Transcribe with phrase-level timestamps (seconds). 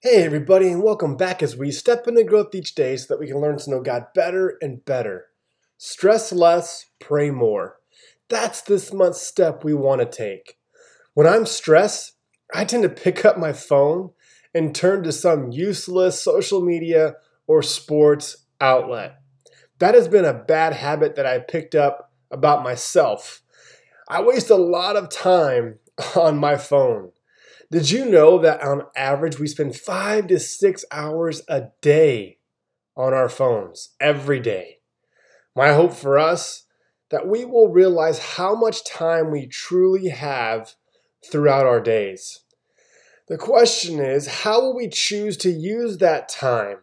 [0.00, 3.26] Hey, everybody, and welcome back as we step into growth each day so that we
[3.26, 5.26] can learn to know God better and better.
[5.76, 7.80] Stress less, pray more.
[8.28, 10.56] That's this month's step we want to take.
[11.14, 12.12] When I'm stressed,
[12.54, 14.10] I tend to pick up my phone
[14.54, 17.16] and turn to some useless social media
[17.48, 19.18] or sports outlet.
[19.80, 23.42] That has been a bad habit that I picked up about myself.
[24.08, 25.80] I waste a lot of time
[26.14, 27.10] on my phone.
[27.70, 32.38] Did you know that on average we spend five to six hours a day
[32.96, 34.78] on our phones every day?
[35.54, 36.64] My hope for us
[37.10, 40.76] that we will realize how much time we truly have
[41.30, 42.40] throughout our days.
[43.28, 46.78] The question is, how will we choose to use that time?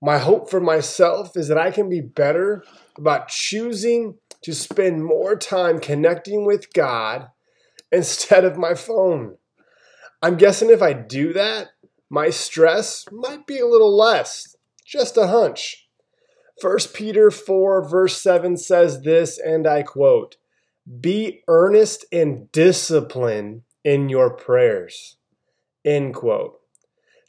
[0.00, 2.62] My hope for myself is that I can be better
[2.96, 7.30] about choosing to spend more time connecting with God
[7.90, 9.38] instead of my phone.
[10.20, 11.68] I'm guessing if I do that,
[12.10, 14.56] my stress might be a little less.
[14.84, 15.88] Just a hunch.
[16.60, 20.36] 1 Peter 4, verse 7 says this, and I quote
[21.00, 25.16] Be earnest and disciplined in your prayers.
[25.84, 26.58] End quote.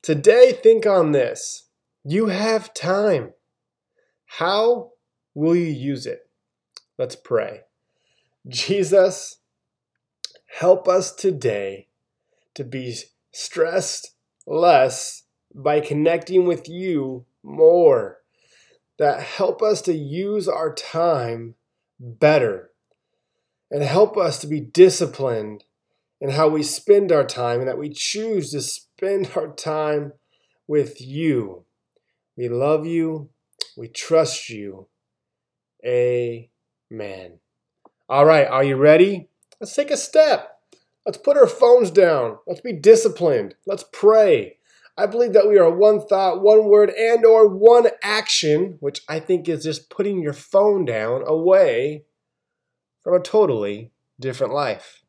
[0.02, 1.68] Today, think on this.
[2.04, 3.34] You have time.
[4.26, 4.92] How
[5.36, 6.28] will you use it?
[6.98, 7.62] Let's pray.
[8.48, 9.38] Jesus,
[10.48, 11.89] help us today
[12.60, 12.94] to be
[13.32, 14.16] stressed
[14.46, 15.24] less
[15.56, 18.18] by connecting with you more
[18.98, 21.56] that help us to use our time
[21.98, 22.72] better
[23.72, 25.64] and help us to be disciplined
[26.20, 30.12] in how we spend our time and that we choose to spend our time
[30.68, 31.64] with you.
[32.36, 33.30] We love you.
[33.78, 34.88] We trust you.
[35.86, 37.40] Amen.
[38.10, 39.30] All right, are you ready?
[39.62, 40.59] Let's take a step.
[41.06, 42.38] Let's put our phones down.
[42.46, 43.56] Let's be disciplined.
[43.66, 44.58] Let's pray.
[44.98, 49.22] I believe that we are one thought, one word, and or one action, which I
[49.22, 52.04] think is just putting your phone down away
[53.02, 55.04] from a totally different life.